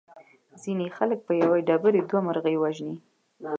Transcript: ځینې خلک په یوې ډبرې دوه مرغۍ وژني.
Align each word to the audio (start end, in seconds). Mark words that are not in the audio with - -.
ځینې 0.61 0.85
خلک 0.97 1.19
په 1.27 1.33
یوې 1.41 1.59
ډبرې 1.67 2.01
دوه 2.09 2.19
مرغۍ 2.27 2.55
وژني. 2.59 2.95